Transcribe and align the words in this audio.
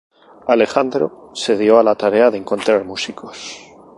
Alejandro 0.47 1.29
se 1.35 1.55
dio 1.55 1.77
a 1.77 1.83
la 1.83 1.93
tarea 1.93 2.31
de 2.31 2.39
encontrar 2.39 2.83
músicos. 2.85 3.55